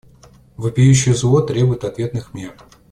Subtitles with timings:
[0.57, 2.55] Вопиющее зло требует ответных мер.